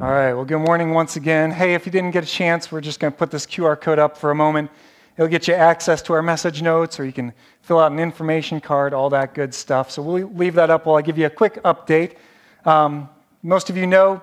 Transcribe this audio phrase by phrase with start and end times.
[0.00, 1.52] All right, well, good morning once again.
[1.52, 4.00] Hey, if you didn't get a chance, we're just going to put this QR code
[4.00, 4.68] up for a moment.
[5.16, 7.32] It'll get you access to our message notes, or you can
[7.62, 9.92] fill out an information card, all that good stuff.
[9.92, 12.16] So we'll leave that up while I give you a quick update.
[12.64, 13.08] Um,
[13.44, 14.20] most of you know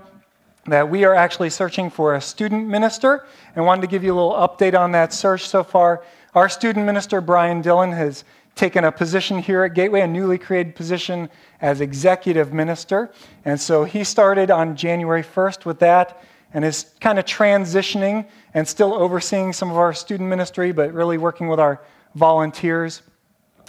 [0.65, 3.25] that we are actually searching for a student minister
[3.55, 6.03] and wanted to give you a little update on that search so far.
[6.35, 8.25] Our student minister, Brian Dillon, has
[8.55, 11.29] taken a position here at Gateway, a newly created position
[11.61, 13.11] as executive minister.
[13.45, 18.67] And so he started on January 1st with that and is kind of transitioning and
[18.67, 21.81] still overseeing some of our student ministry, but really working with our
[22.15, 23.01] volunteers.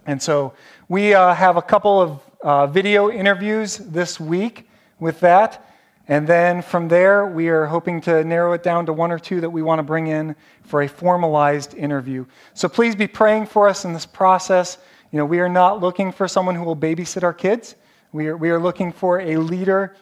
[0.07, 0.55] And so
[0.89, 4.69] we uh, have a couple of uh, video interviews this week
[4.99, 5.65] with that.
[6.13, 9.41] And then from there, we are hoping to narrow it down to one or two
[9.41, 12.27] that we want to bring in for a formalized interview.
[12.53, 14.77] So please be praying for us in this process.
[15.11, 17.77] You know, we are not looking for someone who will babysit our kids.
[18.13, 19.97] We are, we are looking for a leader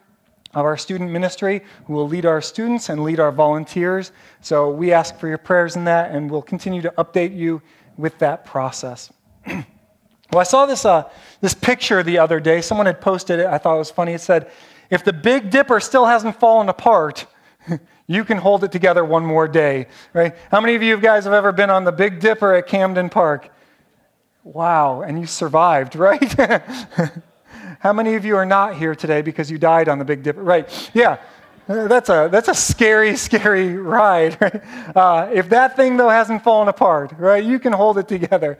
[0.52, 4.10] of our student ministry who will lead our students and lead our volunteers.
[4.40, 7.62] So we ask for your prayers in that, and we'll continue to update you
[7.96, 9.12] with that process.
[9.46, 9.64] well,
[10.34, 11.08] I saw this, uh,
[11.40, 12.62] this picture the other day.
[12.62, 13.46] Someone had posted it.
[13.46, 14.14] I thought it was funny.
[14.14, 14.50] It said,
[14.90, 17.26] If the Big Dipper still hasn't fallen apart,
[18.06, 20.34] you can hold it together one more day, right?
[20.50, 23.50] How many of you guys have ever been on the Big Dipper at Camden Park?
[24.42, 26.34] Wow, and you survived, right?
[27.78, 30.42] How many of you are not here today because you died on the Big Dipper?
[30.42, 31.18] Right, yeah.
[31.66, 34.36] That's a, that's a scary, scary ride.
[34.40, 34.96] Right?
[34.96, 38.58] Uh, if that thing, though, hasn't fallen apart, right, you can hold it together.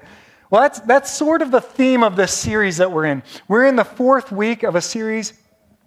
[0.48, 3.22] Well, that's, that's sort of the theme of this series that we're in.
[3.48, 5.33] We're in the fourth week of a series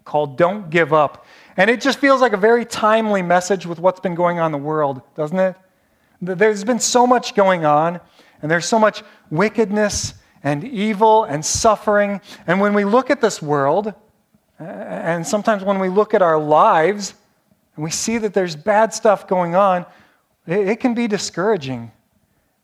[0.05, 1.25] called Don't Give Up.
[1.57, 4.51] And it just feels like a very timely message with what's been going on in
[4.51, 5.55] the world, doesn't it?
[6.21, 7.99] There's been so much going on,
[8.41, 12.21] and there's so much wickedness and evil and suffering.
[12.47, 13.93] And when we look at this world,
[14.59, 17.13] and sometimes when we look at our lives
[17.75, 19.85] and we see that there's bad stuff going on,
[20.45, 21.91] it, can be discouraging.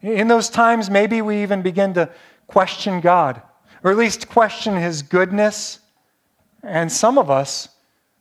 [0.01, 2.09] In those times, maybe we even begin to
[2.47, 3.41] question God,
[3.83, 5.79] or at least question His goodness.
[6.63, 7.69] And some of us,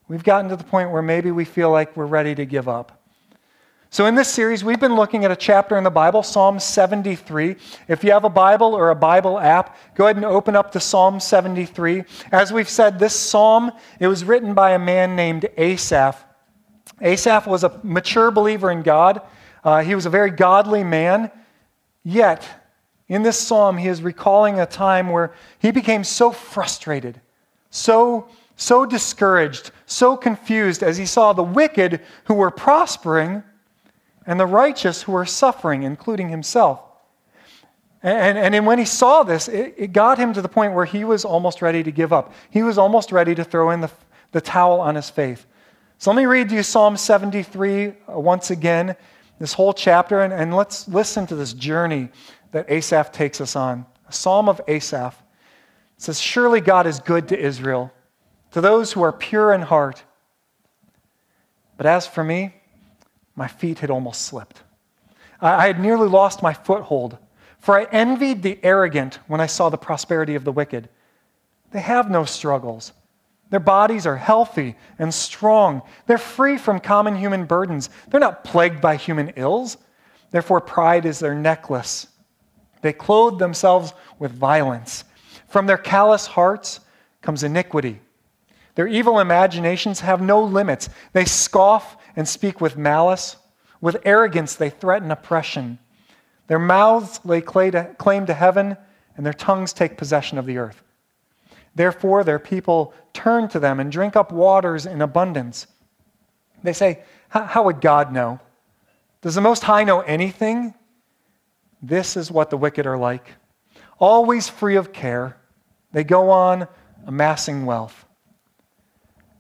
[0.09, 2.99] we've gotten to the point where maybe we feel like we're ready to give up.
[3.91, 7.57] So, in this series, we've been looking at a chapter in the Bible, Psalm 73.
[7.89, 10.81] If you have a Bible or a Bible app, go ahead and open up to
[10.81, 12.05] Psalm 73.
[12.31, 16.23] As we've said, this psalm, it was written by a man named Asaph.
[17.01, 19.23] Asaph was a mature believer in God.
[19.65, 21.31] Uh, he was a very godly man.
[22.05, 22.47] Yet,
[23.09, 27.23] in this psalm, he is recalling a time where he became so frustrated,
[27.71, 33.43] so, so discouraged, so confused as he saw the wicked who were prospering
[34.27, 36.81] and the righteous who were suffering, including himself.
[38.03, 40.85] And, and, and when he saw this, it, it got him to the point where
[40.85, 42.33] he was almost ready to give up.
[42.51, 43.91] He was almost ready to throw in the,
[44.33, 45.47] the towel on his faith.
[45.99, 48.95] So let me read you Psalm 73 uh, once again,
[49.41, 52.09] this whole chapter, and, and let's listen to this journey
[52.53, 53.85] that Asaph takes us on.
[54.09, 55.21] A psalm of Asaph.
[55.99, 57.93] It says, Surely God is good to Israel,
[58.53, 60.05] to those who are pure in heart.
[61.77, 62.55] But as for me,
[63.35, 64.63] my feet had almost slipped.
[65.41, 67.19] I had nearly lost my foothold,
[67.59, 70.89] for I envied the arrogant when I saw the prosperity of the wicked.
[71.73, 72.93] They have no struggles.
[73.51, 75.83] Their bodies are healthy and strong.
[76.07, 77.91] They're free from common human burdens.
[78.09, 79.77] They're not plagued by human ills.
[80.31, 82.07] Therefore, pride is their necklace.
[82.83, 85.05] They clothe themselves with violence.
[85.49, 86.81] From their callous hearts
[87.23, 88.01] comes iniquity.
[88.75, 90.89] Their evil imaginations have no limits.
[91.13, 93.37] They scoff and speak with malice.
[93.81, 95.79] With arrogance, they threaten oppression.
[96.47, 98.77] Their mouths lay claim to heaven,
[99.17, 100.83] and their tongues take possession of the earth.
[101.75, 105.67] Therefore, their people turn to them and drink up waters in abundance.
[106.63, 108.41] They say, How would God know?
[109.23, 110.75] Does the Most High know anything?
[111.83, 113.35] This is what the wicked are like.
[113.99, 115.37] Always free of care,
[115.93, 116.69] they go on
[117.07, 118.05] amassing wealth.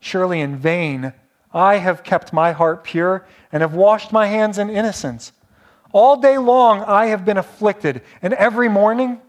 [0.00, 1.12] Surely in vain
[1.52, 5.32] I have kept my heart pure and have washed my hands in innocence.
[5.92, 9.20] All day long I have been afflicted, and every morning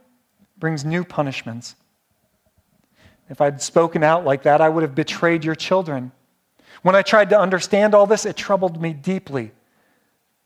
[0.58, 1.76] brings new punishments.
[3.30, 6.12] If I'd spoken out like that, I would have betrayed your children.
[6.82, 9.52] When I tried to understand all this, it troubled me deeply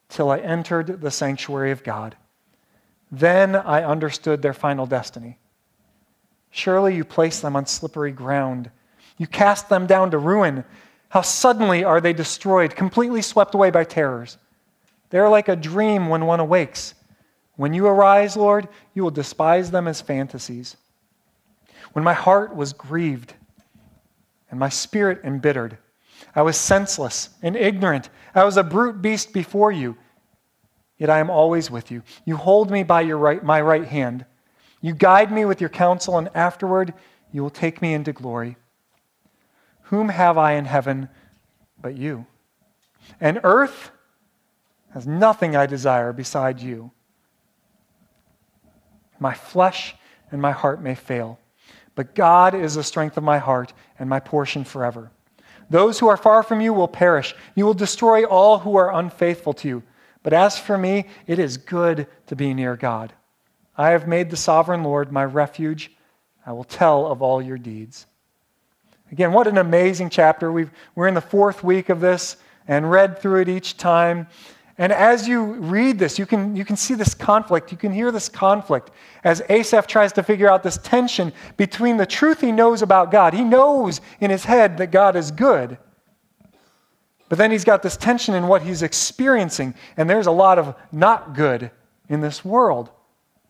[0.10, 2.16] till I entered the sanctuary of God.
[3.14, 5.38] Then I understood their final destiny.
[6.50, 8.72] Surely you place them on slippery ground.
[9.20, 10.66] You cast them down to ruin.
[11.10, 14.40] How suddenly are they destroyed, completely swept away by terrors.
[15.12, 16.96] They are like a dream when one awakes.
[17.56, 20.76] When you arise, Lord, you will despise them as fantasies.
[21.92, 23.36] When my heart was grieved
[24.50, 25.78] and my spirit embittered,
[26.34, 28.10] I was senseless and ignorant.
[28.34, 29.98] I was a brute beast before you.
[30.98, 32.04] Yet I am always with you.
[32.26, 34.26] You hold me by your right, my right hand.
[34.82, 36.94] You guide me with your counsel, and afterward
[37.32, 38.58] you will take me into glory.
[39.84, 41.10] Whom have I in heaven
[41.82, 42.26] but you?
[43.20, 43.92] And earth
[44.94, 46.92] has nothing I desire beside you.
[49.20, 49.96] My flesh
[50.32, 51.40] and my heart may fail,
[51.96, 55.12] but God is the strength of my heart and my portion forever.
[55.70, 57.36] Those who are far from you will perish.
[57.56, 59.84] You will destroy all who are unfaithful to you.
[60.24, 63.14] But as for me, it is good to be near God.
[63.78, 65.92] I have made the sovereign Lord my refuge.
[66.46, 68.06] I will tell of all your deeds.
[69.12, 70.52] Again, what an amazing chapter.
[70.52, 72.38] we are in the fourth week of this
[72.68, 74.28] and read through it each time.
[74.78, 77.72] And as you read this, you can, you can see this conflict.
[77.72, 78.90] You can hear this conflict
[79.24, 83.34] as Asaph tries to figure out this tension between the truth he knows about God.
[83.34, 85.78] He knows in his head that God is good.
[87.34, 89.74] But then he's got this tension in what he's experiencing.
[89.98, 91.72] And there's a lot of not good
[92.08, 92.92] in this world.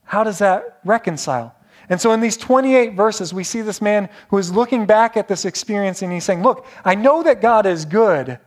[0.06, 1.54] How does that reconcile?
[1.90, 5.28] And so in these 28 verses, we see this man who is looking back at
[5.28, 8.40] this experience and he's saying, Look, I know that God is good.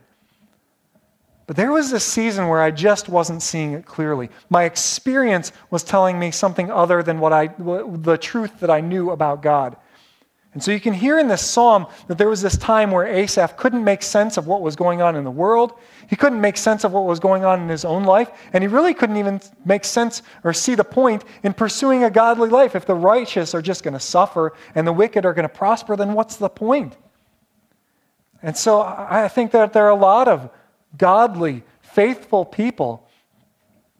[1.45, 4.31] But there was a season where I just wasn't seeing it clearly.
[4.49, 9.11] My experience was telling me something other than what I, the truth that I knew
[9.11, 9.77] about God.
[10.53, 13.57] And so you can hear in this psalm that there was this time where Asaph
[13.57, 15.73] couldn't make sense of what was going on in the world.
[16.09, 18.31] He couldn't make sense of what was going on in his own life.
[18.53, 22.49] And he really couldn't even make sense or see the point in pursuing a godly
[22.49, 22.75] life.
[22.75, 25.95] If the righteous are just going to suffer and the wicked are going to prosper,
[25.95, 26.95] then what's the point?
[28.41, 30.49] And so I think that there are a lot of
[30.97, 33.07] godly, faithful people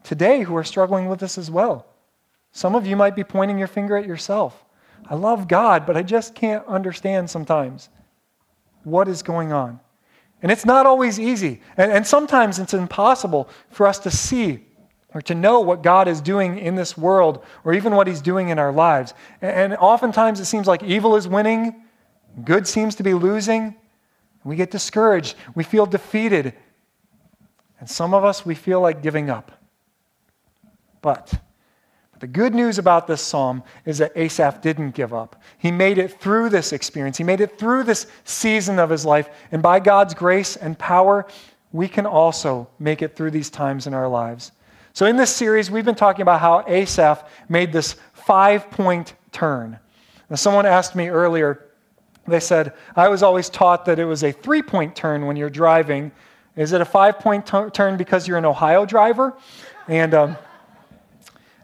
[0.02, 1.86] today who are struggling with this as well.
[2.52, 4.64] Some of you might be pointing your finger at yourself.
[5.08, 7.88] I love God, but I just can't understand sometimes
[8.84, 9.80] what is going on.
[10.42, 11.60] And it's not always easy.
[11.76, 14.64] And, and, sometimes it's impossible for us to see
[15.14, 18.50] or to know what God is doing in this world or even what He's doing
[18.50, 19.14] in our lives.
[19.42, 21.82] And, and oftentimes it seems like evil is winning,
[22.44, 23.74] good seems to be losing.
[24.44, 26.54] We get discouraged, we feel defeated,
[27.80, 29.52] and some of us, we feel like giving up.
[31.00, 31.32] But
[32.20, 35.40] the good news about this psalm is that Asaph didn't give up.
[35.58, 39.28] He made it through this experience, he made it through this season of his life.
[39.52, 41.26] And by God's grace and power,
[41.72, 44.52] we can also make it through these times in our lives.
[44.94, 49.78] So, in this series, we've been talking about how Asaph made this five point turn.
[50.30, 51.66] Now, someone asked me earlier,
[52.26, 55.50] they said, I was always taught that it was a three point turn when you're
[55.50, 56.10] driving
[56.58, 59.36] is it a five point t- turn because you're an Ohio driver?
[59.86, 60.36] And um,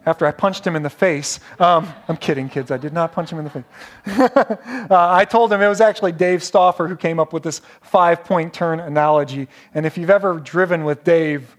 [0.06, 3.30] after I punched him in the face, um, I'm kidding, kids, I did not punch
[3.30, 3.64] him in the face.
[4.90, 8.24] uh, I told him it was actually Dave Stauffer who came up with this five
[8.24, 9.48] point turn analogy.
[9.72, 11.56] And if you've ever driven with Dave,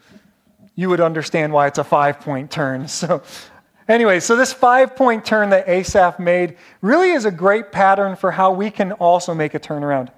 [0.76, 2.88] you would understand why it's a five point turn.
[2.96, 3.24] So,
[3.88, 8.32] anyway, so this five point turn that Asaph made really is a great pattern for
[8.32, 10.10] how we can also make a turnaround.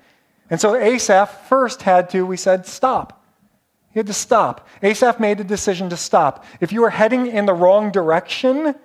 [0.50, 3.26] And so Asaph first had to, we said, stop.
[3.98, 4.68] He had to stop.
[4.84, 6.46] Asaph made a decision to stop.
[6.62, 8.76] If you are heading in the wrong direction,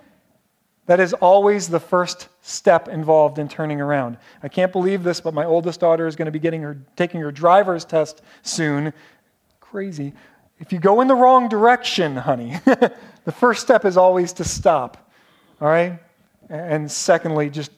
[0.87, 4.17] that is always the first step involved in turning around.
[4.43, 7.21] I can't believe this, but my oldest daughter is going to be getting her, taking
[7.21, 8.95] her driver's test soon.
[9.61, 10.15] Crazy.
[10.59, 15.13] If you go in the wrong direction, honey, the first step is always to stop.
[15.61, 15.99] All right?
[16.49, 17.71] And secondly, just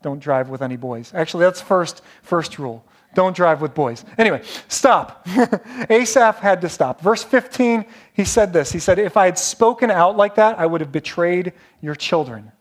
[0.00, 1.12] don't drive with any boys.
[1.12, 2.82] Actually, that's first first rule.
[3.14, 4.04] Don't drive with boys.
[4.16, 5.26] Anyway, stop.
[5.90, 7.00] Asaph had to stop.
[7.00, 8.72] Verse 15, he said this.
[8.72, 12.52] He said, If I had spoken out like that, I would have betrayed your children.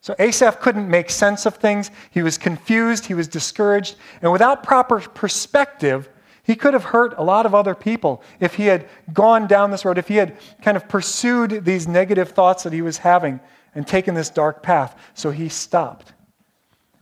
[0.00, 1.90] So Asaph couldn't make sense of things.
[2.10, 3.06] He was confused.
[3.06, 3.96] He was discouraged.
[4.22, 6.08] And without proper perspective,
[6.42, 9.84] he could have hurt a lot of other people if he had gone down this
[9.84, 13.40] road, if he had kind of pursued these negative thoughts that he was having
[13.74, 14.98] and taken this dark path.
[15.14, 16.12] So he stopped.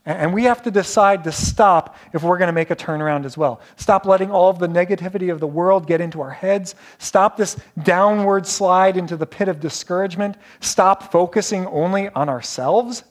[0.08, 3.36] And we have to decide to stop if we're going to make a turnaround as
[3.36, 3.60] well.
[3.76, 6.76] Stop letting all of the negativity of the world get into our heads.
[6.96, 10.38] Stop this downward slide into the pit of discouragement.
[10.60, 13.04] Stop focusing only on ourselves.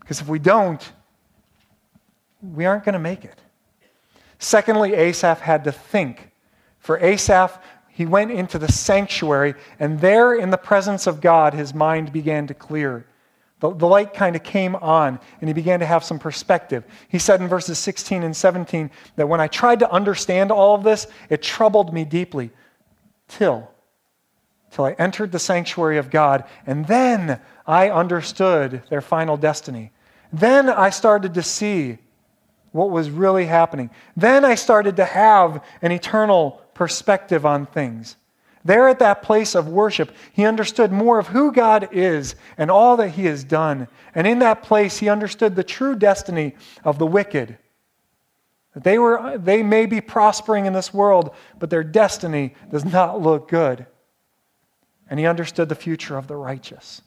[0.00, 0.90] Because if we don't,
[2.40, 3.38] we aren't going to make it.
[4.38, 6.30] Secondly, Asaph had to think.
[6.78, 11.74] For Asaph, he went into the sanctuary, and there in the presence of God, his
[11.74, 13.04] mind began to clear.
[13.60, 16.84] The, the light kind of came on, and he began to have some perspective.
[17.08, 20.84] He said in verses 16 and 17 that when I tried to understand all of
[20.84, 22.50] this, it troubled me deeply
[23.26, 23.70] till
[24.70, 29.92] till I entered the sanctuary of God, and then I understood their final destiny.
[30.32, 31.98] Then I started to see
[32.72, 33.90] what was really happening.
[34.16, 38.16] Then I started to have an eternal perspective on things.
[38.64, 42.96] There at that place of worship, he understood more of who God is and all
[42.96, 43.88] that he has done.
[44.14, 47.58] And in that place, he understood the true destiny of the wicked.
[48.74, 53.48] They, were, they may be prospering in this world, but their destiny does not look
[53.48, 53.86] good.
[55.10, 57.02] And he understood the future of the righteous.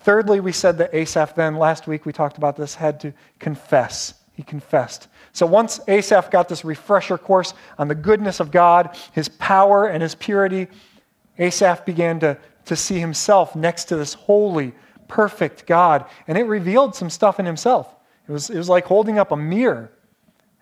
[0.00, 4.14] Thirdly, we said that Asaph then, last week we talked about this, had to confess.
[4.42, 5.06] He confessed.
[5.30, 10.02] So once Asaph got this refresher course on the goodness of God, his power, and
[10.02, 10.66] his purity,
[11.38, 14.72] Asaph began to, to see himself next to this holy,
[15.06, 16.06] perfect God.
[16.26, 17.94] And it revealed some stuff in himself.
[18.28, 19.92] It was, it was like holding up a mirror.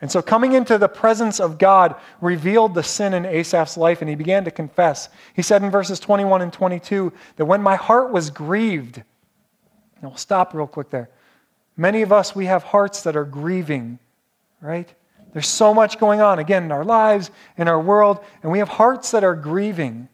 [0.02, 4.10] And so coming into the presence of God revealed the sin in Asaph's life, and
[4.10, 5.08] he began to confess.
[5.34, 10.18] He said in verses 21 and 22 that when my heart was grieved, and we'll
[10.18, 11.08] stop real quick there.
[11.80, 13.98] Many of us, we have hearts that are grieving
[14.60, 14.92] right?
[15.32, 18.68] There's so much going on, again, in our lives, in our world, and we have
[18.68, 20.08] hearts that are grieving.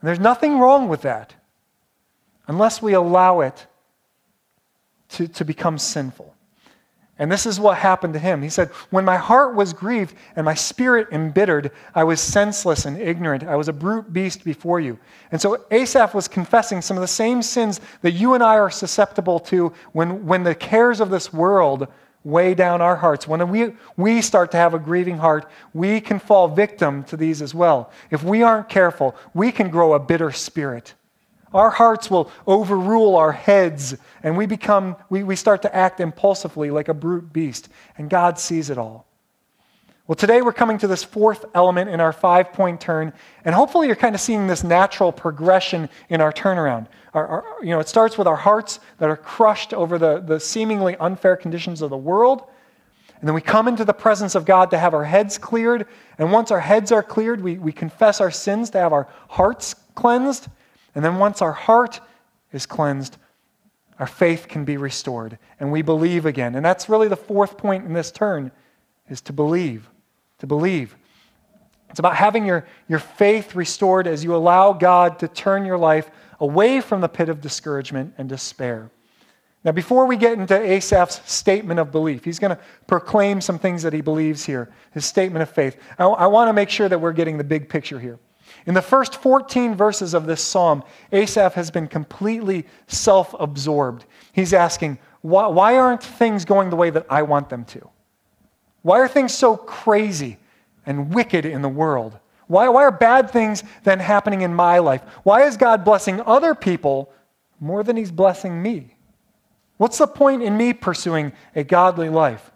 [0.00, 1.34] And there's nothing wrong with that
[2.46, 3.66] unless we allow it
[5.10, 6.34] to, to become sinful.
[7.20, 8.40] And this is what happened to him.
[8.40, 12.98] He said, When my heart was grieved and my spirit embittered, I was senseless and
[12.98, 13.44] ignorant.
[13.44, 14.98] I was a brute beast before you.
[15.30, 18.70] And so Asaph was confessing some of the same sins that you and I are
[18.70, 21.88] susceptible to when, when the cares of this world
[22.24, 23.28] weigh down our hearts.
[23.28, 27.42] When we, we start to have a grieving heart, we can fall victim to these
[27.42, 27.92] as well.
[28.10, 30.94] If we aren't careful, we can grow a bitter spirit.
[31.52, 36.70] Our hearts will overrule our heads, and we become, we, we start to act impulsively
[36.70, 39.06] like a brute beast, and God sees it all.
[40.06, 43.12] Well, today we're coming to this fourth element in our five point turn,
[43.44, 46.86] and hopefully you're kind of seeing this natural progression in our turnaround.
[47.14, 50.40] Our, our, you know, it starts with our hearts that are crushed over the, the
[50.40, 52.44] seemingly unfair conditions of the world.
[53.20, 55.86] And then we come into the presence of God to have our heads cleared.
[56.18, 59.74] And once our heads are cleared, we, we confess our sins to have our hearts
[59.94, 60.48] cleansed.
[60.94, 62.00] And then once our heart
[62.52, 63.16] is cleansed,
[63.98, 66.54] our faith can be restored and we believe again.
[66.54, 68.50] And that's really the fourth point in this turn
[69.08, 69.88] is to believe
[70.40, 70.96] to believe.
[71.88, 76.10] It's about having your, your faith restored as you allow God to turn your life
[76.40, 78.90] away from the pit of discouragement and despair.
[79.62, 83.82] Now, before we get into Asaph's statement of belief, he's going to proclaim some things
[83.82, 85.76] that he believes here, his statement of faith.
[85.98, 88.18] I, I want to make sure that we're getting the big picture here.
[88.66, 94.04] In the first 14 verses of this psalm, Asaph has been completely self absorbed.
[94.32, 97.88] He's asking, why, why aren't things going the way that I want them to?
[98.82, 100.38] Why are things so crazy
[100.86, 102.18] and wicked in the world?
[102.46, 105.02] Why, why are bad things then happening in my life?
[105.22, 107.12] Why is God blessing other people
[107.60, 108.96] more than He's blessing me?
[109.76, 112.50] What's the point in me pursuing a godly life?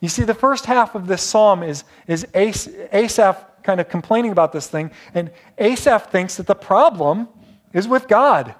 [0.00, 4.52] You see, the first half of this psalm is, is Asaph kind of complaining about
[4.52, 7.28] this thing, and Asaph thinks that the problem
[7.72, 8.54] is with God.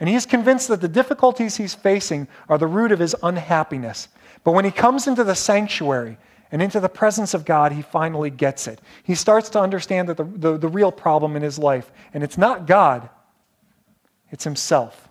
[0.00, 4.08] And he's convinced that the difficulties he's facing are the root of his unhappiness.
[4.42, 6.18] But when he comes into the sanctuary
[6.50, 8.80] and into the presence of God, he finally gets it.
[9.04, 12.36] He starts to understand that the, the, the real problem in his life, and it's
[12.36, 13.08] not God,
[14.30, 15.03] it's himself.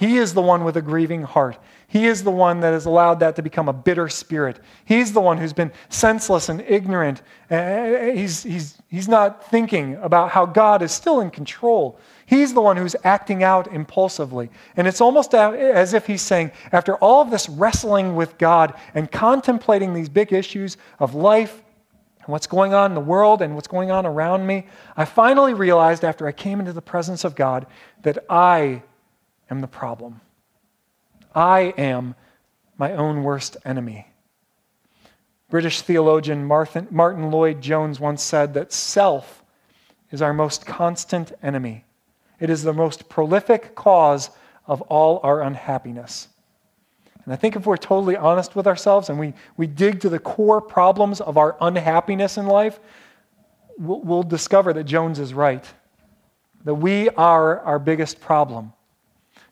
[0.00, 1.58] He is the one with a grieving heart.
[1.86, 4.58] He is the one that has allowed that to become a bitter spirit.
[4.86, 7.20] He's the one who's been senseless and ignorant.
[7.50, 12.00] Eh, eh, eh, he's, he's, he's not thinking about how God is still in control.
[12.24, 14.48] He's the one who's acting out impulsively.
[14.74, 19.12] And it's almost as if he's saying, after all of this wrestling with God and
[19.12, 21.62] contemplating these big issues of life
[22.20, 24.66] and what's going on in the world and what's going on around me,
[24.96, 27.66] I finally realized after I came into the presence of God
[28.00, 28.82] that I
[29.50, 30.20] am the problem.
[31.34, 32.14] I am
[32.78, 34.06] my own worst enemy.
[35.50, 39.42] British theologian Martyn Lloyd Jones once said that self
[40.10, 41.84] is our most constant enemy.
[42.38, 44.30] It is the most prolific cause
[44.66, 46.28] of all our unhappiness.
[47.24, 50.18] And I think if we're totally honest with ourselves and we, we dig to the
[50.18, 52.80] core problems of our unhappiness in life,
[53.76, 55.64] we'll, we'll discover that Jones is right,
[56.64, 58.72] that we are our biggest problem.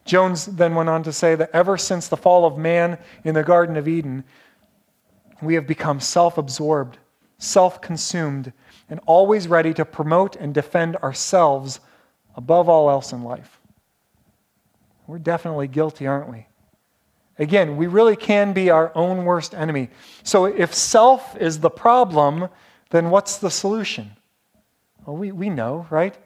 [0.08, 3.44] Jones then went on to say that ever since the fall of man in the
[3.44, 4.24] Garden of Eden,
[5.42, 6.98] we have become self absorbed,
[7.36, 8.52] self consumed,
[8.88, 11.80] and always ready to promote and defend ourselves
[12.34, 13.60] above all else in life.
[15.06, 16.46] We're definitely guilty, aren't we?
[17.38, 19.90] Again, we really can be our own worst enemy.
[20.22, 22.48] So if self is the problem,
[22.90, 24.16] then what's the solution?
[25.04, 26.16] Well, we, we know, right?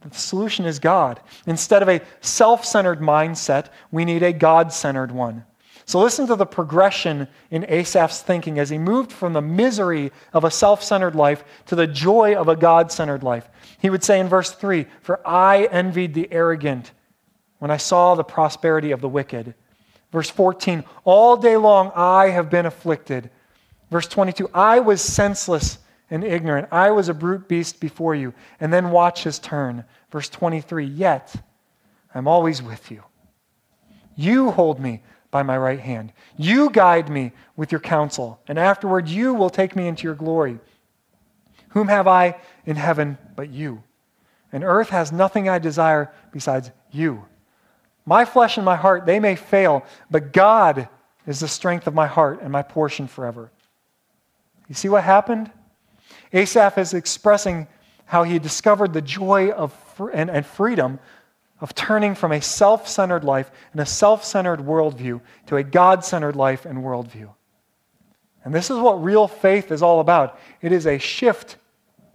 [0.00, 1.20] The solution is God.
[1.46, 5.44] Instead of a self centered mindset, we need a God centered one.
[5.88, 10.44] So listen to the progression in Asaph's thinking as he moved from the misery of
[10.44, 13.48] a self centered life to the joy of a God centered life.
[13.80, 16.92] He would say in verse 3 For I envied the arrogant
[17.58, 19.54] when I saw the prosperity of the wicked.
[20.12, 23.30] Verse 14 All day long I have been afflicted.
[23.90, 25.78] Verse 22 I was senseless
[26.10, 26.68] and ignorant.
[26.72, 28.34] I was a brute beast before you.
[28.60, 29.84] And then watch his turn.
[30.10, 31.34] Verse 23 Yet
[32.14, 33.02] I'm always with you.
[34.16, 36.12] You hold me by my right hand.
[36.36, 40.58] You guide me with your counsel, and afterward you will take me into your glory.
[41.70, 43.82] Whom have I in heaven but you?
[44.50, 47.24] And earth has nothing I desire besides you.
[48.06, 50.88] My flesh and my heart, they may fail, but God
[51.26, 53.52] is the strength of my heart and my portion forever.
[54.66, 55.50] You see what happened?
[56.32, 57.66] Asaph is expressing
[58.06, 59.72] how he discovered the joy of
[60.12, 60.98] and, and freedom
[61.60, 66.04] of turning from a self centered life and a self centered worldview to a God
[66.04, 67.30] centered life and worldview.
[68.44, 71.56] And this is what real faith is all about it is a shift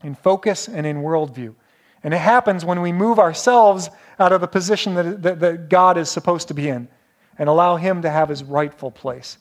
[0.03, 1.55] in focus and in worldview.
[2.03, 3.89] And it happens when we move ourselves
[4.19, 6.87] out of the position that, that, that God is supposed to be in
[7.37, 9.37] and allow Him to have His rightful place.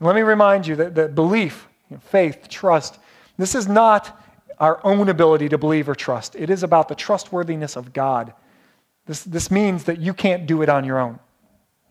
[0.00, 1.66] Let me remind you that, that belief,
[2.00, 2.98] faith, trust,
[3.38, 4.20] this is not
[4.58, 6.34] our own ability to believe or trust.
[6.36, 8.34] It is about the trustworthiness of God
[9.08, 11.18] this, this means that you can't do it on your own.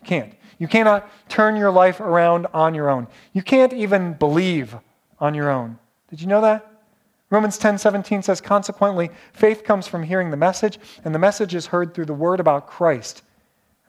[0.01, 0.33] You can't.
[0.59, 3.07] You cannot turn your life around on your own.
[3.33, 4.75] You can't even believe
[5.19, 5.79] on your own.
[6.09, 6.71] Did you know that?
[7.31, 11.65] Romans 10 17 says, Consequently, faith comes from hearing the message, and the message is
[11.65, 13.23] heard through the word about Christ.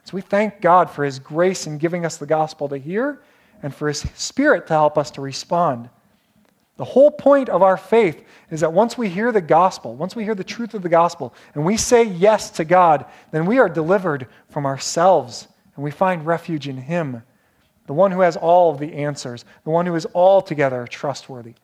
[0.05, 3.21] So we thank God for his grace in giving us the gospel to hear
[3.61, 5.89] and for his spirit to help us to respond.
[6.79, 10.23] The whole point of our faith is that once we hear the gospel, once we
[10.23, 13.67] hear the truth of the gospel, and we say yes to God, then we are
[13.67, 17.21] delivered from ourselves and we find refuge in Him,
[17.85, 21.55] the one who has all of the answers, the one who is altogether trustworthy.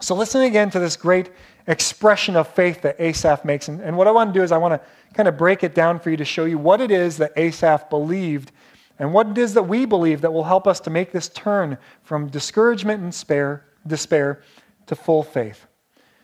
[0.00, 1.30] So, listen again to this great
[1.68, 3.68] expression of faith that Asaph makes.
[3.68, 4.80] And, and what I want to do is, I want to
[5.14, 7.88] kind of break it down for you to show you what it is that Asaph
[7.88, 8.50] believed
[8.98, 11.78] and what it is that we believe that will help us to make this turn
[12.02, 14.42] from discouragement and despair despair
[14.86, 15.66] to full faith.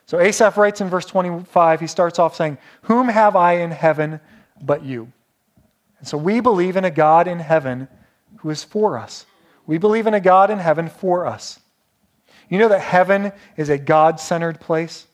[0.06, 4.20] So Asaph writes in verse 25, he starts off saying, Whom have I in heaven
[4.60, 5.12] but you?
[5.98, 7.88] And so we believe in a God in heaven
[8.38, 9.26] who is for us.
[9.66, 11.58] We believe in a God in heaven for us.
[12.48, 15.06] You know that heaven is a God centered place?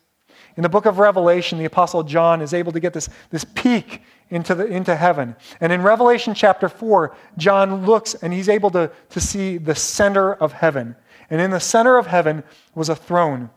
[0.55, 4.03] In the book of Revelation, the Apostle John is able to get this, this peek
[4.29, 5.35] into, the, into heaven.
[5.59, 10.35] And in Revelation chapter 4, John looks and he's able to, to see the center
[10.35, 10.95] of heaven.
[11.33, 12.43] And in the center of heaven
[12.75, 13.49] was a throne.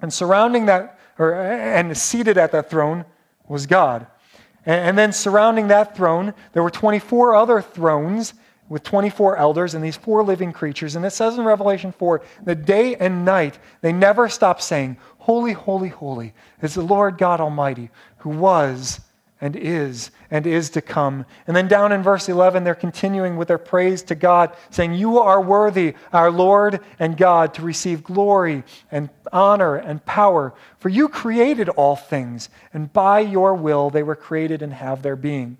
[0.00, 3.04] And surrounding that, or, and seated at that throne
[3.48, 4.06] was God.
[4.64, 8.34] And, and then surrounding that throne, there were 24 other thrones
[8.68, 10.94] with 24 elders and these four living creatures.
[10.94, 15.52] And it says in Revelation 4 that day and night they never stop saying, Holy,
[15.52, 19.00] holy, holy is the Lord God Almighty, who was
[19.40, 21.24] and is and is to come.
[21.46, 25.18] And then down in verse 11, they're continuing with their praise to God, saying, You
[25.18, 30.54] are worthy, our Lord and God, to receive glory and honor and power.
[30.78, 35.16] For you created all things, and by your will they were created and have their
[35.16, 35.56] being.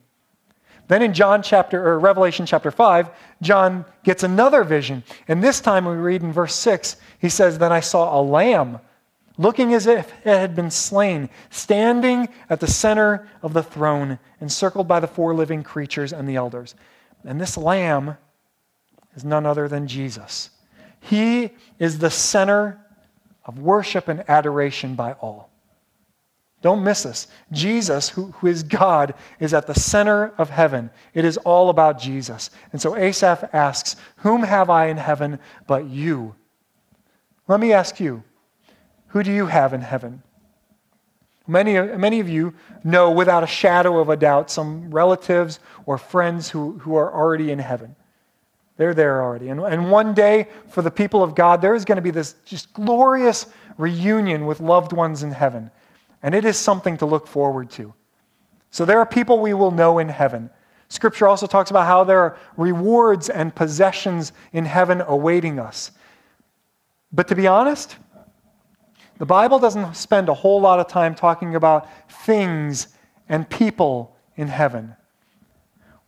[0.88, 3.10] Then in John chapter or Revelation chapter 5,
[3.42, 5.04] John gets another vision.
[5.28, 8.80] And this time we read in verse 6, he says, Then I saw a lamb
[9.40, 14.86] looking as if it had been slain, standing at the center of the throne, encircled
[14.86, 16.74] by the four living creatures and the elders.
[17.24, 18.18] And this lamb
[19.14, 20.50] is none other than Jesus.
[21.00, 22.84] He is the center
[23.46, 25.48] of worship and adoration by all.
[26.60, 27.26] Don't miss this.
[27.50, 30.90] Jesus, who, who is God, is at the center of heaven.
[31.14, 32.50] It is all about Jesus.
[32.72, 36.34] And so Asaph asks, Whom have I in heaven but you?
[37.48, 38.22] Let me ask you,
[39.10, 40.22] who do you have in heaven?
[41.46, 46.48] Many, many of you know without a shadow of a doubt some relatives or friends
[46.48, 47.96] who, who are already in heaven.
[48.76, 49.48] They're there already.
[49.48, 52.36] And, and one day, for the people of God, there is going to be this
[52.44, 53.46] just glorious
[53.76, 55.70] reunion with loved ones in heaven.
[56.22, 57.92] And it is something to look forward to.
[58.70, 60.50] So there are people we will know in heaven.
[60.88, 65.90] Scripture also talks about how there are rewards and possessions in heaven awaiting us.
[67.12, 67.96] But to be honest,
[69.20, 71.86] the Bible doesn't spend a whole lot of time talking about
[72.24, 72.88] things
[73.28, 74.96] and people in heaven.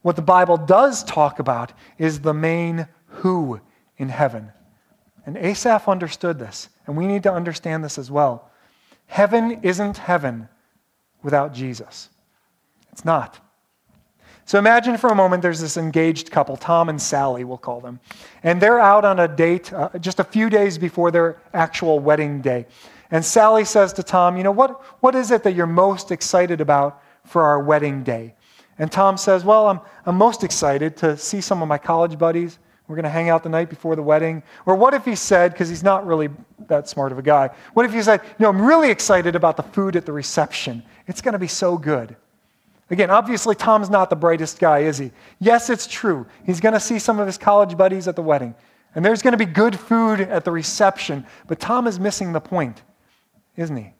[0.00, 3.60] What the Bible does talk about is the main who
[3.98, 4.50] in heaven.
[5.26, 8.50] And Asaph understood this, and we need to understand this as well.
[9.08, 10.48] Heaven isn't heaven
[11.22, 12.08] without Jesus.
[12.92, 13.38] It's not.
[14.46, 18.00] So imagine for a moment there's this engaged couple, Tom and Sally, we'll call them.
[18.42, 22.40] And they're out on a date uh, just a few days before their actual wedding
[22.40, 22.66] day.
[23.12, 26.60] And Sally says to Tom, You know, what, what is it that you're most excited
[26.60, 28.34] about for our wedding day?
[28.78, 32.58] And Tom says, Well, I'm, I'm most excited to see some of my college buddies.
[32.88, 34.42] We're going to hang out the night before the wedding.
[34.66, 36.30] Or what if he said, because he's not really
[36.66, 39.56] that smart of a guy, what if he said, You know, I'm really excited about
[39.56, 40.82] the food at the reception.
[41.06, 42.16] It's going to be so good.
[42.90, 45.12] Again, obviously, Tom's not the brightest guy, is he?
[45.38, 46.26] Yes, it's true.
[46.44, 48.54] He's going to see some of his college buddies at the wedding.
[48.94, 51.26] And there's going to be good food at the reception.
[51.46, 52.82] But Tom is missing the point,
[53.56, 53.92] isn't he?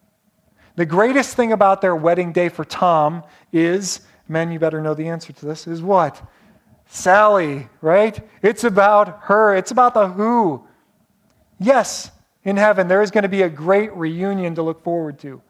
[0.77, 5.09] The greatest thing about their wedding day for Tom is, men, you better know the
[5.09, 6.23] answer to this, is what?
[6.87, 8.21] Sally, right?
[8.43, 9.55] It's about her.
[9.55, 10.67] It's about the who.
[11.59, 12.11] Yes,
[12.45, 15.41] in heaven, there is going to be a great reunion to look forward to.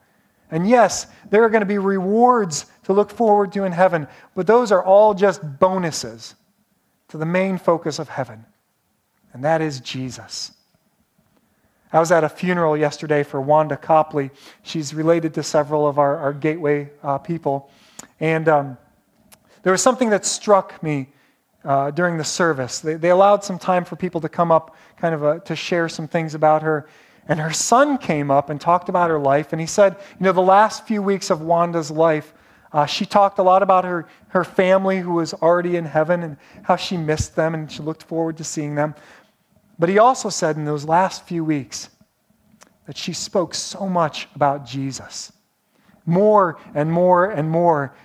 [0.51, 4.45] And yes, there are going to be rewards to look forward to in heaven, but
[4.45, 6.35] those are all just bonuses
[7.07, 8.45] to the main focus of heaven,
[9.33, 10.51] and that is Jesus.
[11.93, 14.31] I was at a funeral yesterday for Wanda Copley.
[14.63, 17.69] She's related to several of our, our Gateway uh, people.
[18.19, 18.77] And um,
[19.61, 21.09] there was something that struck me
[21.63, 22.79] uh, during the service.
[22.79, 25.87] They, they, allowed some time for people to come up, kind of a, to share
[25.87, 26.89] some things about her.
[27.27, 29.53] And her son came up and talked about her life.
[29.53, 32.33] And he said, you know, the last few weeks of Wanda's life,
[32.73, 36.37] uh, she talked a lot about her, her family who was already in heaven and
[36.63, 38.95] how she missed them and she looked forward to seeing them.
[39.79, 41.89] But he also said in those last few weeks
[42.85, 45.31] that she spoke so much about Jesus.
[46.05, 47.95] More and more and more,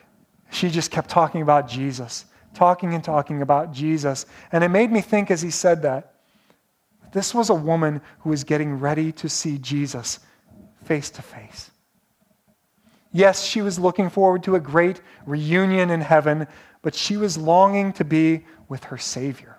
[0.50, 4.24] she just kept talking about Jesus, talking and talking about Jesus.
[4.52, 6.14] And it made me think as he said that
[7.12, 10.20] this was a woman who was getting ready to see Jesus
[10.84, 11.70] face to face.
[13.12, 16.46] Yes, she was looking forward to a great reunion in heaven,
[16.82, 19.57] but she was longing to be with her Savior.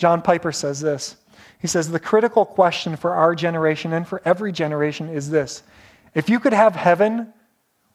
[0.00, 1.16] John Piper says this.
[1.58, 5.62] He says, The critical question for our generation and for every generation is this
[6.14, 7.34] If you could have heaven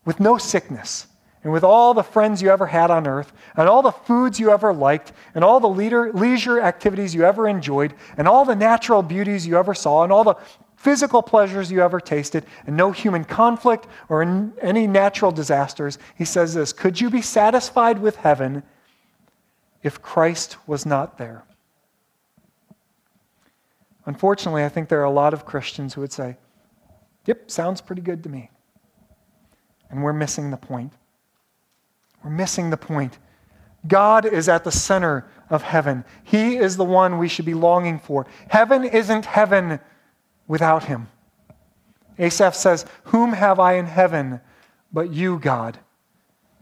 [0.06, 1.08] with no sickness,
[1.44, 4.52] and with all the friends you ever had on earth, and all the foods you
[4.52, 9.02] ever liked, and all the leader, leisure activities you ever enjoyed, and all the natural
[9.02, 10.36] beauties you ever saw, and all the
[10.76, 14.22] physical pleasures you ever tasted, and no human conflict or
[14.62, 18.62] any natural disasters, he says this Could you be satisfied with heaven
[19.82, 21.44] if Christ was not there?
[24.06, 26.38] Unfortunately, I think there are a lot of Christians who would say,
[27.26, 28.52] Yep, sounds pretty good to me.
[29.89, 30.94] And we're missing the point.
[32.24, 33.18] We're missing the point.
[33.88, 36.06] God is at the center of heaven.
[36.24, 38.26] He is the one we should be longing for.
[38.50, 39.80] Heaven isn't heaven
[40.48, 41.08] without him.
[42.18, 44.39] Asaph says, Whom have I in heaven
[44.91, 45.80] but you, God?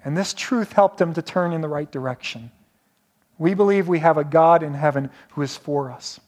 [0.04, 2.52] And this truth helped him to turn in the right direction.
[3.38, 6.20] We believe we have a God in heaven who is for us.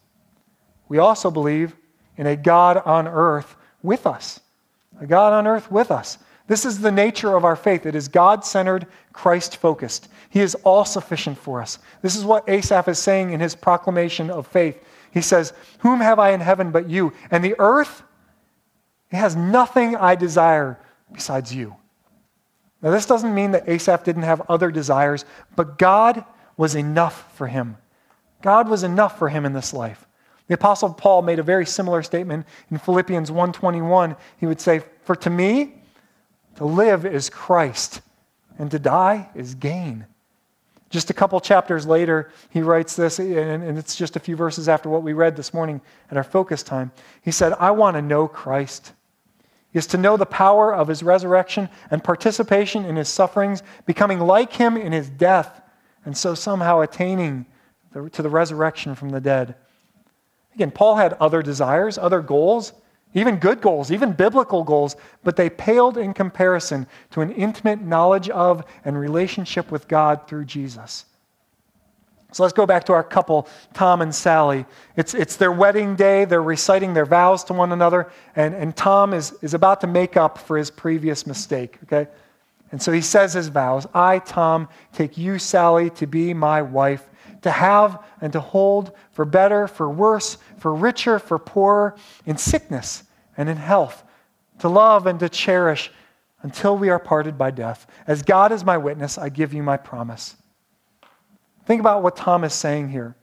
[0.88, 1.76] We also believe
[2.18, 4.40] in a God on earth with us.
[5.00, 6.18] A God on earth with us.
[6.48, 7.86] This is the nature of our faith.
[7.86, 10.10] It is God centered, Christ focused.
[10.30, 11.80] He is all sufficient for us.
[12.02, 14.84] This is what Asaph is saying in his proclamation of faith.
[15.12, 17.14] He says, Whom have I in heaven but you?
[17.32, 18.04] And the earth,
[19.12, 20.80] it has nothing I desire
[21.12, 21.76] besides you.
[22.82, 26.24] Now, this doesn't mean that Asaph didn't have other desires, but God
[26.58, 27.78] was enough for him.
[28.42, 30.05] God was enough for him in this life.
[30.48, 34.16] The apostle Paul made a very similar statement in Philippians 1:21.
[34.38, 35.82] He would say, "For to me
[36.56, 38.02] to live is Christ,
[38.58, 40.06] and to die is gain.
[40.90, 44.88] Just a couple chapters later, he writes this, and it's just a few verses after
[44.88, 46.92] what we read this morning at our focus time.
[47.22, 48.94] He said, I want to know Christ.
[49.74, 54.54] Is to know the power of his resurrection and participation in his sufferings, becoming like
[54.54, 55.62] him in his death,
[56.06, 57.46] and so somehow attaining
[57.94, 59.56] to the resurrection from the dead.
[60.56, 62.74] Again, Paul had other desires, other goals
[63.16, 68.30] even good goals, even biblical goals, but they paled in comparison to an intimate knowledge
[68.30, 71.06] of and relationship with God through Jesus.
[72.34, 74.66] So let's go back to our couple, Tom and Sally.
[74.98, 76.26] It's, it's their wedding day.
[76.26, 80.18] They're reciting their vows to one another, and, and Tom is, is about to make
[80.18, 82.12] up for his previous mistake, okay?
[82.74, 87.08] And so he says his vows I, Tom, take you, Sally, to be my wife
[87.46, 93.04] to have and to hold, for better, for worse, for richer, for poorer, in sickness
[93.38, 94.04] and in health,
[94.60, 95.90] to love and to cherish
[96.42, 97.88] until we are parted by death.
[98.08, 100.36] As God is my witness, I give you my promise.
[101.66, 103.16] Think about what Tom is saying here.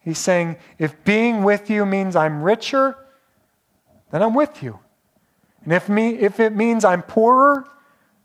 [0.00, 2.96] He's saying, if being with you means I'm richer,
[4.10, 4.80] then I'm with you.
[5.62, 7.68] And if, me, if it means I'm poorer,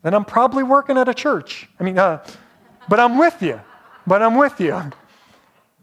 [0.02, 1.70] then I'm probably working at a church.
[1.80, 2.26] I mean, uh,
[2.90, 3.62] but I'm with you.
[4.08, 4.92] But I'm with you.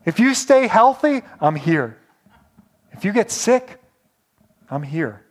[0.05, 1.99] If you stay healthy, I'm here.
[2.93, 3.81] If you get sick,
[4.71, 5.25] I'm here.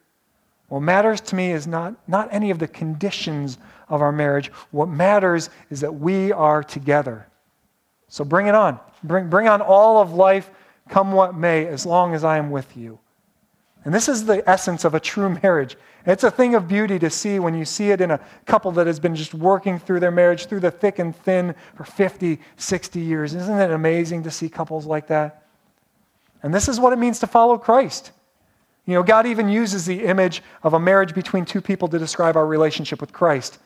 [0.68, 3.58] What matters to me is not, not any of the conditions
[3.90, 4.48] of our marriage.
[4.72, 7.28] What matters is that we are together.
[8.08, 8.80] So bring it on.
[9.04, 10.50] Bring, bring on all of life,
[10.90, 13.00] come what may, as long as I am with you.
[13.84, 15.76] And this is the essence of a true marriage.
[16.06, 18.88] It's a thing of beauty to see when you see it in a couple that
[18.88, 23.00] has been just working through their marriage, through the thick and thin for 50, 60
[23.00, 23.36] years.
[23.36, 25.44] Isn't it amazing to see couples like that?
[26.44, 28.12] And this is what it means to follow Christ.
[28.86, 32.36] You know, God even uses the image of a marriage between two people to describe
[32.36, 33.60] our relationship with Christ.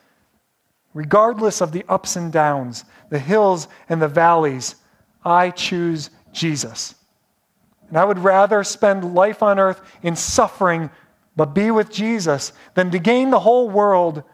[0.92, 4.76] Regardless of the ups and downs, the hills and the valleys,
[5.24, 6.94] I choose Jesus.
[7.88, 10.90] And I would rather spend life on earth in suffering
[11.36, 14.24] but be with Jesus than to gain the whole world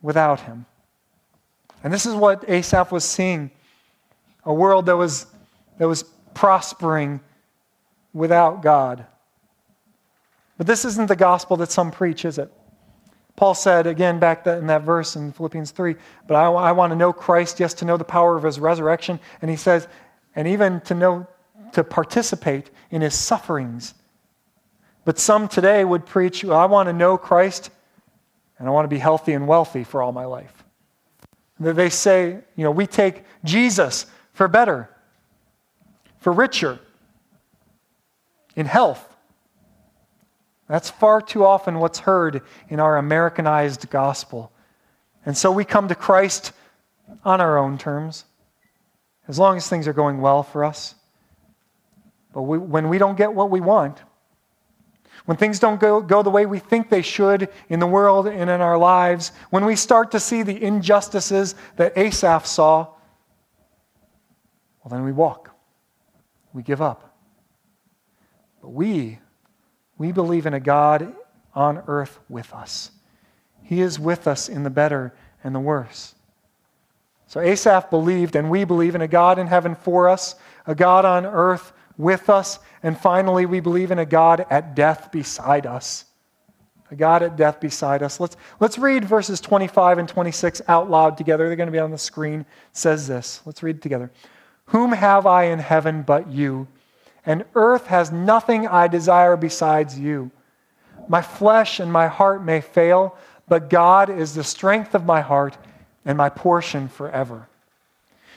[0.00, 0.64] without him.
[1.82, 3.50] And this is what Asaph was seeing
[4.44, 5.26] a world that was,
[5.78, 7.20] that was prospering
[8.12, 9.06] without God.
[10.56, 12.52] But this isn't the gospel that some preach, is it?
[13.36, 15.96] Paul said again back in that verse in Philippians 3,
[16.28, 19.18] but I, I want to know Christ, yes, to know the power of his resurrection.
[19.42, 19.88] And he says,
[20.36, 21.26] and even to know,
[21.72, 23.94] to participate in his sufferings
[25.04, 27.70] but some today would preach, I want to know Christ
[28.58, 30.64] and I want to be healthy and wealthy for all my life.
[31.60, 34.90] They say, you know, we take Jesus for better,
[36.18, 36.78] for richer,
[38.56, 39.08] in health.
[40.68, 44.50] That's far too often what's heard in our Americanized gospel.
[45.26, 46.52] And so we come to Christ
[47.24, 48.24] on our own terms,
[49.28, 50.94] as long as things are going well for us.
[52.32, 53.98] But we, when we don't get what we want,
[55.24, 58.50] when things don't go, go the way we think they should in the world and
[58.50, 62.88] in our lives, when we start to see the injustices that Asaph saw,
[64.82, 65.50] well, then we walk.
[66.52, 67.16] We give up.
[68.60, 69.18] But we,
[69.96, 71.14] we believe in a God
[71.54, 72.90] on earth with us.
[73.62, 76.14] He is with us in the better and the worse.
[77.26, 80.34] So Asaph believed, and we believe in a God in heaven for us,
[80.66, 82.58] a God on earth with us.
[82.82, 86.04] And finally, we believe in a God at death beside us.
[86.90, 88.20] A God at death beside us.
[88.20, 91.46] Let's, let's read verses 25 and 26 out loud together.
[91.46, 92.40] They're going to be on the screen.
[92.40, 93.40] It says this.
[93.44, 94.10] Let's read it together.
[94.66, 96.68] Whom have I in heaven but you?
[97.26, 100.30] And earth has nothing I desire besides you.
[101.08, 103.16] My flesh and my heart may fail,
[103.48, 105.56] but God is the strength of my heart
[106.04, 107.48] and my portion forever.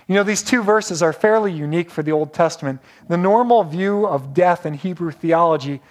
[0.08, 2.82] You know, these two verses are fairly unique for the Old Testament.
[3.10, 5.82] The normal view of death in Hebrew theology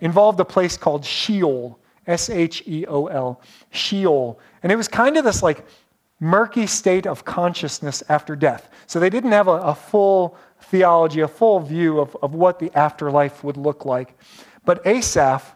[0.00, 4.40] involved a place called Sheol, S H E O L, Sheol.
[4.62, 5.66] And it was kind of this like
[6.20, 8.70] murky state of consciousness after death.
[8.86, 12.74] So they didn't have a, a full theology, a full view of, of what the
[12.76, 14.18] afterlife would look like.
[14.64, 15.54] But Asaph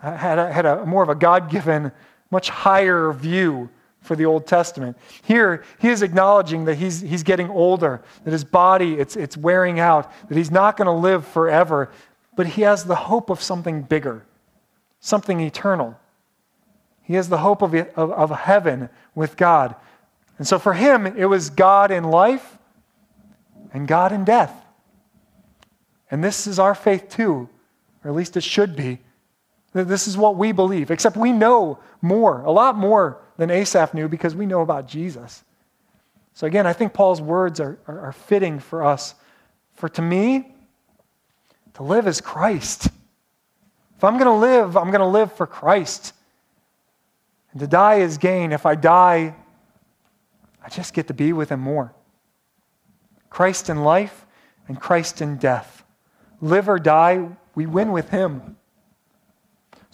[0.00, 1.90] had a, had a more of a God given,
[2.30, 3.70] much higher view
[4.04, 4.96] for the Old Testament.
[5.22, 9.80] Here, he is acknowledging that he's, he's getting older, that his body, it's, it's wearing
[9.80, 11.90] out, that he's not going to live forever,
[12.36, 14.26] but he has the hope of something bigger,
[15.00, 15.98] something eternal.
[17.02, 19.74] He has the hope of, of, of heaven with God.
[20.36, 22.58] And so for him, it was God in life
[23.72, 24.52] and God in death.
[26.10, 27.48] And this is our faith too,
[28.04, 29.00] or at least it should be.
[29.74, 34.08] This is what we believe, except we know more, a lot more than Asaph knew
[34.08, 35.42] because we know about Jesus.
[36.32, 39.14] So again, I think Paul's words are, are, are fitting for us.
[39.74, 40.54] For to me,
[41.74, 42.86] to live is Christ.
[43.96, 46.12] If I'm going to live, I'm going to live for Christ.
[47.50, 48.52] And to die is gain.
[48.52, 49.34] If I die,
[50.62, 51.92] I just get to be with Him more.
[53.28, 54.24] Christ in life
[54.68, 55.84] and Christ in death.
[56.40, 58.56] Live or die, we win with Him.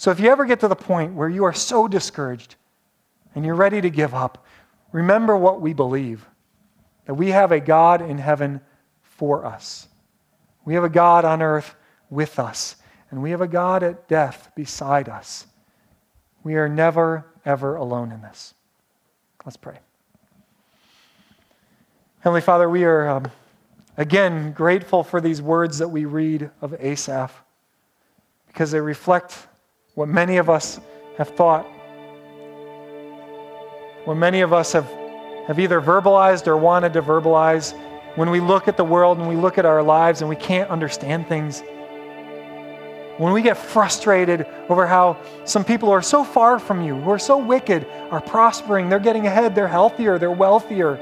[0.00, 2.54] So if you ever get to the point where you are so discouraged
[3.34, 4.46] and you're ready to give up,
[4.92, 6.26] remember what we believe
[7.04, 8.62] that we have a God in heaven
[9.02, 9.88] for us.
[10.64, 11.74] We have a God on earth
[12.08, 12.76] with us,
[13.10, 15.46] and we have a God at death beside us.
[16.44, 18.54] We are never, ever alone in this.
[19.44, 19.80] Let's pray.
[22.20, 23.30] Heavenly Father, we are um,
[23.98, 27.44] again grateful for these words that we read of Asaph
[28.46, 29.46] because they reflect
[30.00, 30.80] what many of us
[31.18, 31.64] have thought,
[34.06, 34.86] what many of us have,
[35.46, 37.78] have either verbalized or wanted to verbalize
[38.14, 40.70] when we look at the world and we look at our lives and we can't
[40.70, 41.62] understand things.
[43.18, 47.18] When we get frustrated over how some people are so far from you, who are
[47.18, 50.94] so wicked, are prospering, they're getting ahead, they're healthier, they're wealthier.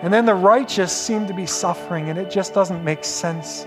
[0.00, 3.66] And then the righteous seem to be suffering, and it just doesn't make sense.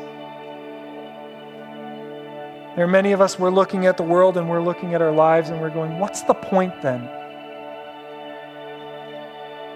[2.75, 5.11] There are many of us, we're looking at the world and we're looking at our
[5.11, 7.01] lives and we're going, what's the point then?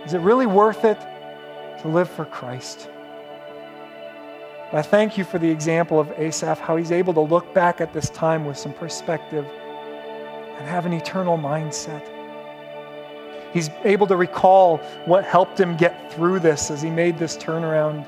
[0.06, 1.00] Is it really worth it
[1.82, 2.90] to live for Christ?
[4.72, 7.82] But I thank you for the example of Asaph, how he's able to look back
[7.82, 12.08] at this time with some perspective and have an eternal mindset.
[13.54, 18.06] He's able to recall what helped him get through this as he made this turnaround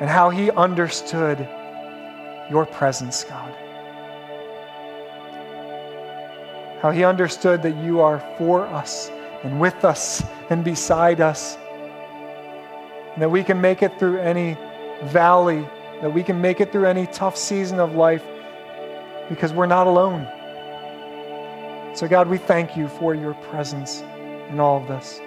[0.00, 1.48] and how he understood
[2.50, 3.52] your presence, God.
[6.80, 9.10] How he understood that you are for us
[9.42, 11.56] and with us and beside us.
[13.14, 14.56] And that we can make it through any
[15.04, 15.66] valley,
[16.00, 18.24] that we can make it through any tough season of life
[19.28, 20.26] because we're not alone.
[21.96, 24.02] So, God, we thank you for your presence
[24.50, 25.20] in all of this.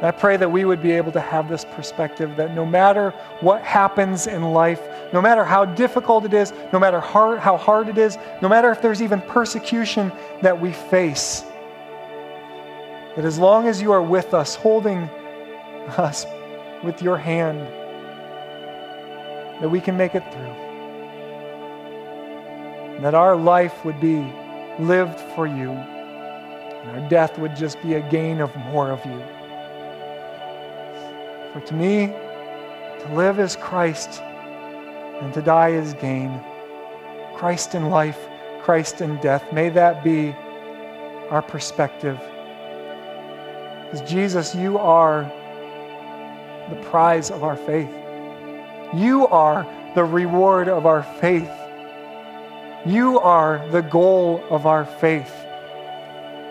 [0.00, 3.10] And I pray that we would be able to have this perspective that no matter
[3.40, 4.80] what happens in life,
[5.12, 8.80] no matter how difficult it is, no matter how hard it is, no matter if
[8.80, 10.10] there's even persecution
[10.40, 11.44] that we face,
[13.14, 15.00] that as long as you are with us, holding
[15.98, 16.24] us
[16.82, 17.60] with your hand,
[19.60, 20.54] that we can make it through.
[22.94, 24.32] And that our life would be
[24.78, 29.22] lived for you, and our death would just be a gain of more of you.
[31.52, 34.22] For to me, to live is Christ,
[35.20, 36.40] and to die is gain.
[37.34, 38.18] Christ in life,
[38.62, 39.52] Christ in death.
[39.52, 40.34] May that be
[41.30, 42.18] our perspective.
[43.90, 45.22] Because Jesus, you are
[46.68, 47.90] the prize of our faith.
[48.94, 51.50] You are the reward of our faith.
[52.86, 55.34] You are the goal of our faith.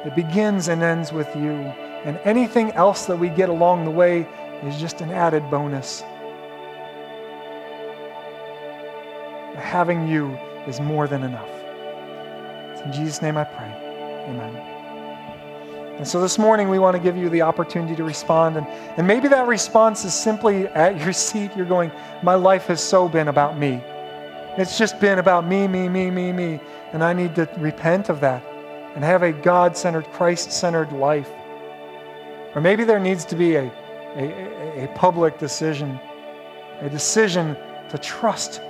[0.05, 1.53] It begins and ends with you.
[2.03, 4.27] And anything else that we get along the way
[4.63, 6.01] is just an added bonus.
[9.55, 11.49] Having you is more than enough.
[12.71, 13.71] It's in Jesus' name I pray.
[14.27, 14.55] Amen.
[15.97, 18.55] And so this morning, we want to give you the opportunity to respond.
[18.55, 21.91] And, and maybe that response is simply at your seat, you're going,
[22.23, 23.81] My life has so been about me.
[24.57, 26.59] It's just been about me, me, me, me, me.
[26.93, 28.43] And I need to repent of that
[28.95, 31.29] and have a God centered, Christ centered life.
[32.55, 33.55] Or maybe there needs to be
[34.15, 35.99] a a, public decision,
[36.81, 37.55] a decision
[37.89, 38.61] to trust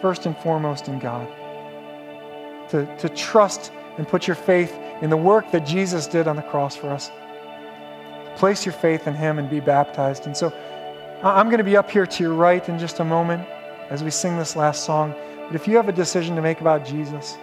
[0.00, 1.26] first and foremost in God,
[2.70, 6.42] to, to trust and put your faith in the work that Jesus did on the
[6.42, 7.10] cross for us.
[8.36, 10.26] Place your faith in Him and be baptized.
[10.26, 10.52] And so
[11.22, 13.46] I'm going to be up here to your right in just a moment
[13.88, 15.14] as we sing this last song.
[15.46, 17.38] But if you have a decision to make about Jesus,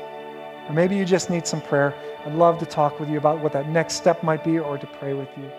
[0.68, 3.54] or maybe you just need some prayer, I'd love to talk with you about what
[3.54, 5.50] that next step might be or to pray with you.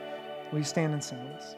[0.51, 1.57] Will you stand and sing with us?